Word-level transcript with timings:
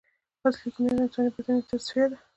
اصلي 0.47 0.69
کیمیا 0.73 0.93
د 0.97 0.99
انسان 1.03 1.25
باطني 1.33 1.61
تصفیه 1.69 2.05
ده. 2.11 2.17